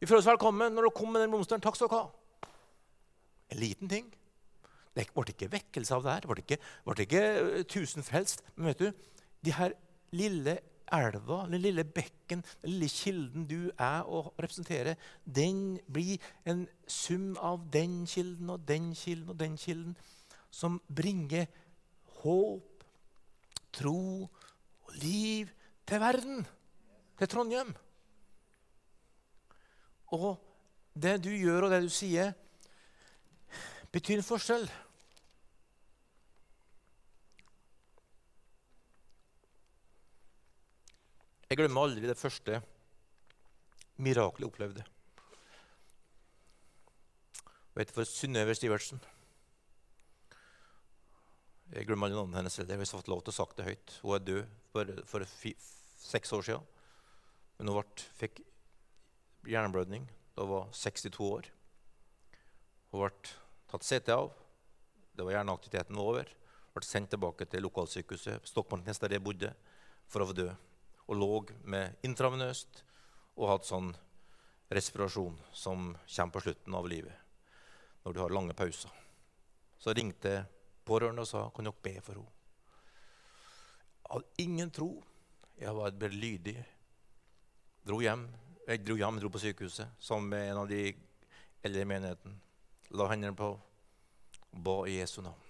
[0.03, 1.62] Vi føler oss velkommen når dere kom med den blomsteren.
[1.62, 2.50] Takk skal dere ha.
[3.55, 4.11] En liten ting.
[4.94, 6.22] Det ble ikke vekkelse av det her.
[6.22, 8.44] Det ble ikke, ble ikke eh, tusen frelst.
[8.54, 9.11] Men vet du,
[9.44, 9.74] de her
[10.14, 10.59] lille
[10.94, 17.35] elva, den lille bekken, den lille kilden du er og representerer, den blir en sum
[17.42, 19.96] av den kilden og den kilden og den kilden,
[20.54, 21.48] som bringer
[22.22, 22.85] håp,
[23.74, 24.28] tro
[24.85, 25.50] og liv
[25.88, 26.44] til verden,
[27.18, 27.74] til Trondheim.
[30.14, 30.38] Og
[30.94, 32.35] det du gjør, og det du sier,
[33.94, 34.64] betyr en forskjell.
[41.50, 42.59] Jeg glemmer aldri det første
[44.02, 44.87] miraklet jeg opplevde.
[47.74, 48.98] Vet du for Synnøve Stivertsen.
[51.74, 52.59] Jeg glemmer aldri navnet hennes.
[52.59, 53.94] Jeg har fått lov til å sagt det høyt.
[54.02, 55.26] Hun er død for, for
[56.02, 56.66] seks år siden.
[57.59, 58.42] Men hun ble, fikk
[59.46, 61.50] hjerneblødning da hun var 62 år.
[62.90, 63.35] Hun ble
[63.74, 64.32] tatt CT av.
[65.12, 66.28] Det var hjerneaktiviteten over.
[66.74, 69.50] Ble sendt tilbake til lokalsykehuset Stokmarknes, der jeg bodde,
[70.06, 70.48] for å få dø
[71.04, 71.30] og lå
[71.68, 72.84] med intravenøst
[73.37, 73.90] og hatt sånn
[74.72, 77.18] respirasjon som kommer på slutten av livet
[78.04, 78.92] når du har lange pauser.
[79.76, 80.44] Så ringte
[80.87, 82.30] pårørende og sa kan dere be for henne.
[84.04, 84.88] Jeg hadde ingen tro.
[85.58, 86.56] Jeg var bare lydig.
[87.84, 88.28] Dro hjem.
[88.68, 90.82] Jeg dro hjem, dro på sykehuset sammen med en av de
[91.64, 92.40] eldre i menigheten.
[92.90, 93.55] La hendene på
[94.55, 95.40] og ba i Jesu navn.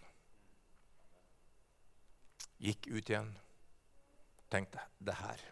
[2.62, 3.34] Gikk ut igjen
[4.48, 5.42] tenkte det her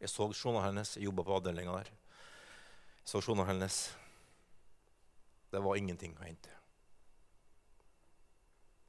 [0.00, 1.88] Jeg så journalen hennes, jeg jobba på avdelinga der.
[1.90, 3.78] Jeg så journalen hennes.
[5.50, 6.52] Det var ingenting å hente.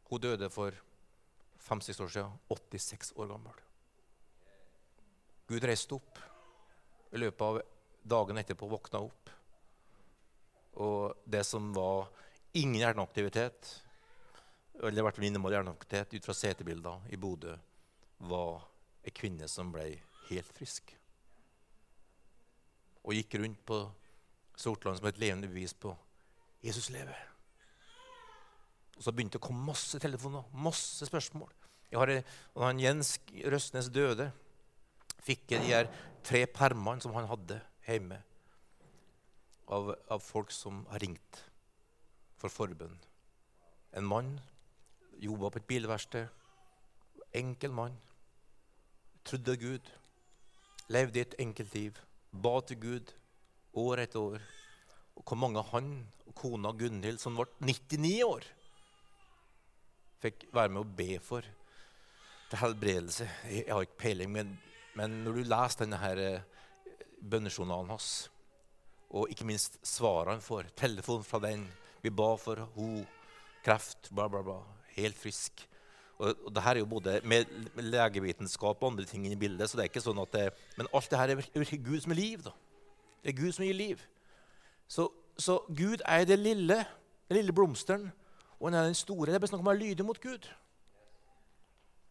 [0.10, 0.76] Hun døde for
[1.65, 3.58] fem-seks år siden, 86 år gammel.
[5.50, 6.22] Gud reiste opp.
[7.10, 7.62] I løpet av
[8.13, 9.34] dagen etterpå våkna opp.
[10.77, 12.10] Og det som var
[12.53, 13.71] ingen hjerneaktivitet,
[14.79, 17.55] eller i hvert fall minimal hjerneaktivitet ut fra CT-bilder i Bodø,
[18.29, 18.67] var
[19.05, 19.88] ei kvinne som ble
[20.29, 20.93] helt frisk.
[23.03, 23.79] Og gikk rundt på
[24.60, 25.93] Sortland som et levende bevis på
[26.63, 27.15] Jesus lever.
[28.97, 31.47] Og Så begynte det å komme masse telefoner, masse spørsmål.
[31.89, 32.12] Jeg har,
[32.53, 33.15] og han Jens
[33.47, 34.27] Røsnes døde,
[35.23, 35.88] fikk jeg de her
[36.25, 38.19] tre permene som han hadde hjemme,
[39.69, 41.43] av, av folk som har ringt
[42.39, 42.97] for forbønn.
[43.97, 44.36] En mann
[45.19, 46.29] jobba på et bilverksted.
[47.36, 47.97] Enkel mann
[49.27, 49.89] trodde Gud,
[50.89, 51.99] levde et enkelt liv,
[52.32, 53.12] ba til Gud
[53.77, 54.47] år etter år.
[55.19, 55.91] Og hvor mange han
[56.25, 58.47] og kona Gunhild, som ble 99 år,
[60.23, 61.45] fikk være med å be for
[62.49, 63.27] til helbredelse.
[63.51, 64.55] Jeg har ikke peiling, men,
[64.97, 66.47] men når du leser denne her eh,
[67.21, 68.29] bønnejournalen hans,
[69.10, 71.65] og ikke minst svarene får, telefon fra den
[72.04, 73.02] Vi ba for ho,
[73.65, 74.62] kreft, bla, bla, bla.
[74.95, 75.65] Helt frisk.
[76.19, 79.67] Og, og det her er jo både med legevitenskap og andre ting i bildet.
[79.69, 80.45] så det er ikke sånn at det,
[80.78, 82.43] Men alt det her er Gud som er liv.
[82.43, 82.54] da.
[83.24, 84.00] Det er Gud som gir liv.
[84.88, 86.86] Så, så Gud er det lille,
[87.28, 88.08] den lille blomsteren,
[88.60, 89.28] og han er den store.
[89.28, 90.48] Det er bare snakk om å lyde mot Gud.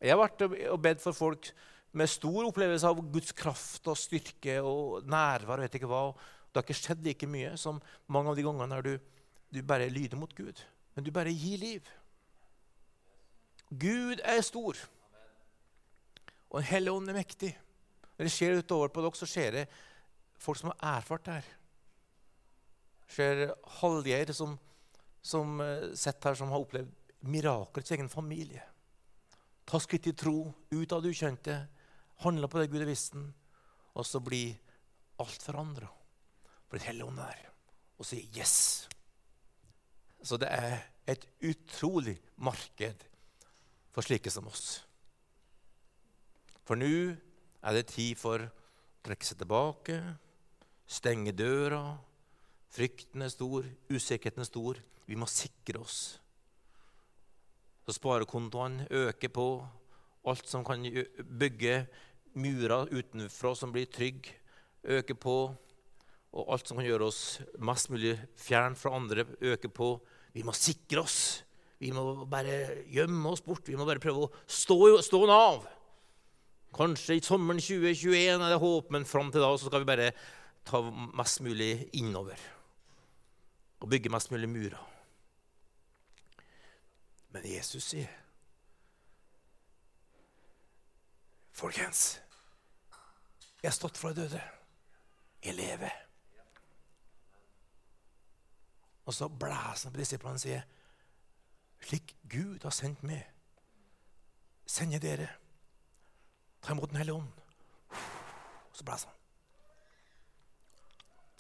[0.01, 1.51] Jeg har vært og bedt for folk
[1.97, 5.65] med stor opplevelse av Guds kraft og styrke og nærvær.
[5.65, 6.13] vet ikke hva.
[6.59, 7.77] Det har ikke skjedd like mye som
[8.11, 9.19] mange av de gangene der du,
[9.55, 10.59] du bare lyder mot Gud.
[10.97, 11.91] Men du bare gir liv.
[13.71, 14.75] Gud er stor,
[16.51, 17.53] og Den hellige ånd er mektig.
[18.17, 19.63] Når det skjer utover på dere, så skjer det
[20.43, 21.51] folk som har erfart det her.
[23.05, 23.43] Det skjer
[23.79, 24.57] Hallgeir som,
[25.23, 26.91] som sett sitter her, som har opplevd
[27.31, 28.65] mirakler i sin egen familie.
[29.63, 31.61] Ta skritt i tro, ut av det ukjente,
[32.25, 33.15] handle på det Gud har visst,
[33.95, 34.59] og så blir
[35.23, 35.93] alt forandra.
[36.69, 37.45] For Den hellige ånd er
[37.99, 38.89] og sier 'yes'.
[40.23, 43.05] Så det er et utrolig marked
[43.91, 44.85] for slike som oss.
[46.65, 47.17] For nå
[47.63, 48.51] er det tid for å
[49.03, 49.97] trekke seg tilbake,
[50.87, 51.99] stenge døra.
[52.69, 54.81] Frykten er stor, usikkerheten er stor.
[55.07, 56.21] Vi må sikre oss.
[57.87, 59.49] Så sparekontoene øker på.
[60.29, 60.85] Alt som kan
[61.41, 61.87] bygge
[62.37, 64.35] murer utenfra som blir trygge,
[64.85, 65.57] øker på.
[66.37, 67.23] Og alt som kan gjøre oss
[67.65, 69.95] mest mulig fjern fra andre, øker på.
[70.35, 71.21] Vi må sikre oss.
[71.79, 73.69] Vi må bare gjemme oss bort.
[73.69, 75.65] Vi må bare prøve å stå, stå av.
[76.77, 80.13] Kanskje i sommeren 2021 er det håp, men fram til da skal vi bare
[80.69, 80.83] ta
[81.17, 82.39] mest mulig innover.
[83.81, 84.81] Og bygge mest mulig murer.
[87.33, 88.09] Men Jesus sier
[91.59, 92.21] Folkens,
[93.59, 94.39] jeg har stått fra døde.
[95.43, 96.08] Jeg lever.
[99.09, 100.65] Og så blæser han på disiplene og sier
[101.89, 103.23] slik Gud har sendt meg,
[104.69, 105.29] sender dere.
[106.61, 107.31] Ta imot Den hellige ånd.
[108.69, 109.17] Og så blæser han.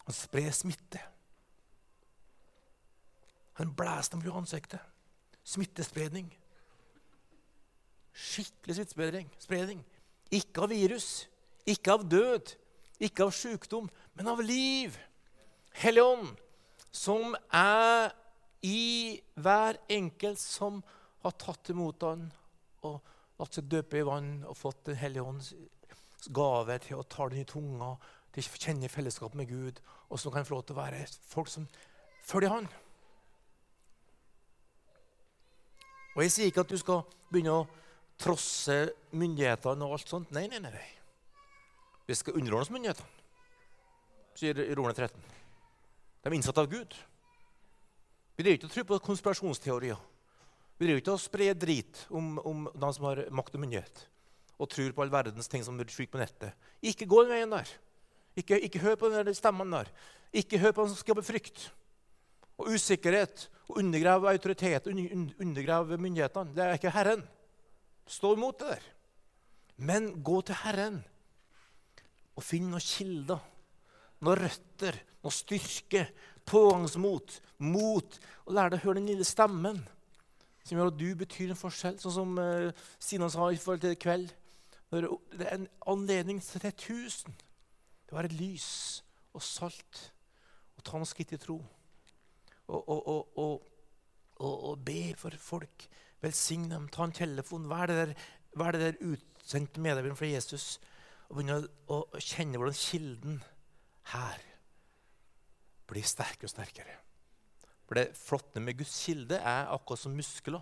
[0.06, 1.02] Han sprer smitte.
[3.60, 4.80] Han blæser dem på ansiktet.
[5.44, 6.32] Smittespredning.
[8.12, 9.84] Skikkelig smittespredning.
[10.30, 11.28] Ikke av virus,
[11.66, 12.56] ikke av død,
[13.00, 14.96] ikke av sykdom, men av liv.
[15.82, 16.36] Hellig ånd,
[16.94, 18.12] som er
[18.66, 20.80] i hver enkelt som
[21.22, 22.26] har tatt imot Han
[22.86, 22.98] og
[23.38, 25.52] latt seg døpe i vann og fått Den hellige ånds
[26.34, 27.92] gave til å ta den i tunga,
[28.34, 29.78] til å kjenne fellesskap med Gud,
[30.10, 31.68] og som kan få lov til å være folk som
[32.26, 32.68] følger Han.
[36.16, 37.66] Og Jeg sier ikke at du skal begynne å
[38.18, 38.80] trosse
[39.14, 40.32] myndighetene og alt sånt.
[40.34, 40.86] Nei, nei, nei.
[42.08, 43.26] Vi skal underordne oss myndighetene,
[44.40, 45.28] sier Romerne 13.
[46.28, 46.92] De er innsatt av Gud.
[48.36, 50.00] Vi driver ikke å tro på konspirasjonsteorier.
[50.76, 54.02] Vi driver ikke å spre drit om, om de som har makt og myndighet,
[54.60, 56.52] og tror på all verdens ting som blir slik på nettet.
[56.84, 57.72] Ikke gå den veien der.
[58.36, 59.88] Ikke, ikke hør på den stemmen der.
[60.36, 61.70] Ikke hør på den som skaper frykt
[62.60, 66.52] og usikkerhet og undergrave autoritet undergrave myndighetene.
[66.52, 67.24] Det er ikke Herren.
[68.04, 68.88] Stå imot det der.
[69.80, 71.00] Men gå til Herren
[72.36, 73.40] og finn noen kilder,
[74.24, 76.06] noen røtter, noe styrke,
[76.48, 78.18] pågangsmot, mot.
[78.46, 79.80] Og lære deg å høre den lille stemmen
[80.68, 81.96] som gjør at du betyr en forskjell.
[82.00, 84.32] Sånn som uh, Sina sa i forhold til i kveld.
[84.92, 88.68] Det er en anledning til tusen til å være lys
[89.36, 90.06] og salt
[90.78, 91.58] og ta noen skritt i tro.
[92.68, 93.66] Og, og, og,
[94.44, 95.88] og, be for folk.
[96.22, 96.88] Velsigne dem.
[96.92, 97.68] Ta en telefon.
[97.70, 98.12] Vær det der,
[98.60, 100.76] vær det der utsendte medarbeideren fra Jesus.
[101.28, 103.40] Og begynne å, å kjenne hvordan kilden
[104.14, 104.42] her
[105.88, 106.96] blir sterkere og sterkere.
[107.88, 110.60] For Det flotte med Guds kilde er akkurat som muskler.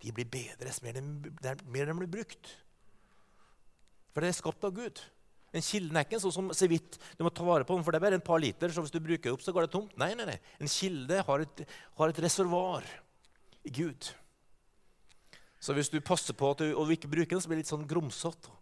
[0.00, 2.48] De blir bedre dess mer mer de blir brukt.
[4.12, 5.00] For det er skapt av Gud.
[5.56, 7.92] En kilde er ikke sånn som så vidt du må ta vare på den, for
[7.92, 8.72] det er bare en par liter.
[8.72, 9.96] så hvis du bruker opp, så går det tomt.
[10.00, 10.38] Nei, nei, nei.
[10.60, 11.62] En kilde har et,
[11.96, 12.84] har et reservoar
[13.64, 14.10] i Gud.
[15.60, 17.64] Så hvis du passer på at du, og du ikke bruker den, så blir det
[17.64, 18.52] litt sånn grumsete.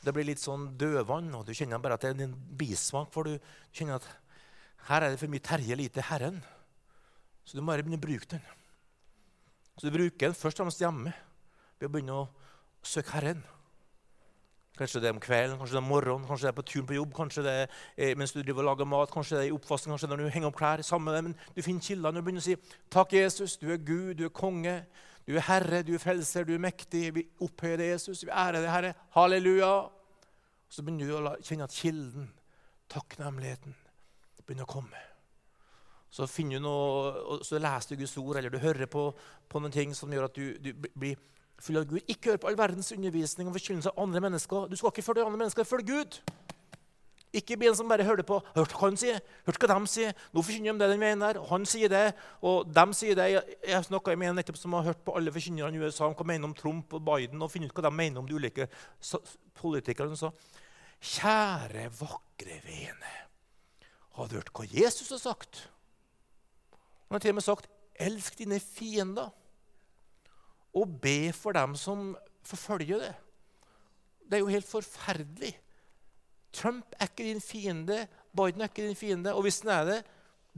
[0.00, 3.10] Det blir litt sånn dødvann, og du kjenner bare at det er en bismak.
[3.12, 3.36] For du
[3.76, 4.08] kjenner at
[4.88, 6.40] her er det for mye Terje, lite Herren.
[7.44, 8.44] Så du må bare begynne å bruke den.
[9.76, 11.12] Så du bruker den først og fremst hjemme
[11.80, 12.28] ved å begynne å
[12.84, 13.42] søke Herren.
[14.80, 16.86] Kanskje det er om kvelden, kanskje det er om morgenen, kanskje det er på turen
[16.88, 17.54] på jobb, kanskje det
[18.00, 20.28] er mens du driver og lager mat, kanskje det er i oppvasken, kanskje når du
[20.32, 20.82] henger opp klær.
[20.82, 22.56] sammen med det, men Du finner kilder når du begynner å si
[22.88, 24.86] takk, Jesus, du er Gud, du er konge,
[25.26, 27.04] du er Herre, du er frelser, du er mektig.
[27.14, 28.94] Vi opphøyer deg, Jesus, vi ærer deg, Herre.
[29.16, 29.74] Halleluja.
[30.70, 32.28] Så begynner du å kjenne at kilden,
[32.90, 33.74] takknemligheten,
[34.44, 35.06] begynner å komme.
[36.10, 39.04] Så, finner du noe, så leser du Guds ord, eller du hører på,
[39.50, 41.18] på noen ting som gjør at du, du blir
[41.62, 42.02] full av Gud.
[42.10, 44.66] Ikke hør på all verdens undervisning og forkynnelse av andre mennesker.
[44.70, 46.18] Du skal ikke følge andre mennesker, følg Gud.
[47.30, 48.40] Ikke bli en som bare hører på.
[48.56, 50.14] Hørt hva han sier, hørt hva de sier.
[50.34, 51.38] Nå forkynner de det den veien der.
[51.50, 52.04] Han sier det,
[52.42, 53.28] og de sier det.
[53.62, 56.26] Jeg snakka med en nettopp som har hørt på alle forkynnerne i USA om hva
[56.26, 58.66] de mener om Trump og Biden, og funnet ut hva de mener om de ulike
[59.60, 60.18] politikerne.
[60.18, 60.32] Så,
[61.00, 63.14] kjære, vakre vene,
[64.18, 65.68] har du hørt hva Jesus har sagt?
[67.06, 67.70] Han har til og med sagt
[68.00, 69.30] 'elsk dine fiender'.
[70.74, 72.16] og be for dem som
[72.46, 73.14] forfølger det.
[74.22, 75.54] Det er jo helt forferdelig.
[76.52, 79.34] Trump er ikke din fiende, Biden er ikke din fiende.
[79.34, 79.98] Og hvis den er det,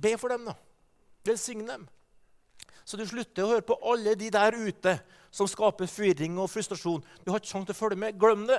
[0.00, 0.54] be for dem, da.
[1.24, 1.88] Velsign dem.
[2.84, 4.96] Så du slutter å høre på alle de der ute
[5.32, 7.04] som skaper forvirring og frustrasjon.
[7.22, 8.18] Du har ikke sjanse til å følge med.
[8.20, 8.58] Glem det.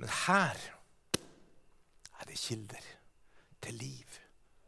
[0.00, 0.62] Men her
[2.18, 2.86] er det kilder
[3.62, 4.16] til liv,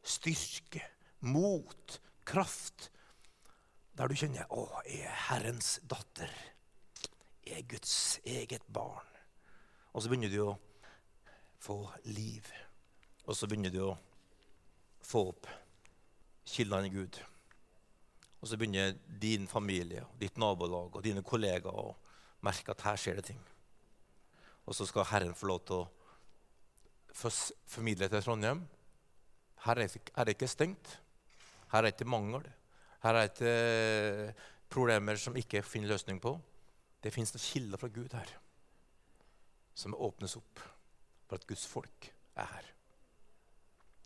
[0.02, 0.82] styrke,
[1.26, 2.90] mot, kraft.
[3.94, 6.52] Der du kjenner 'Å, jeg er Herrens datter'.
[7.46, 9.06] Jeg er Guds eget barn.
[9.92, 10.58] Og så begynner du å
[11.64, 11.78] få
[12.12, 12.48] liv.
[13.24, 13.94] Og så begynner du å
[15.04, 15.48] få opp
[16.48, 17.18] kildene i Gud.
[18.40, 21.94] Og så begynner din familie, ditt nabolag og dine kollegaer å
[22.44, 23.40] merke at her skjer det ting.
[24.68, 27.32] Og så skal Herren få lov til å
[27.70, 28.64] formidle til Trondheim.
[29.64, 29.88] Her er
[30.28, 30.98] det ikke stengt.
[31.72, 32.44] Her er det ikke mangel.
[33.04, 34.36] Her er det ikke
[34.72, 36.36] problemer som ikke finner løsning på.
[37.00, 38.36] Det fins noen kilder fra Gud her
[39.74, 40.60] som åpnes opp
[41.34, 42.66] for at Guds folk er her.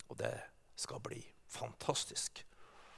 [0.09, 0.41] Og det
[0.77, 2.47] skal bli fantastisk.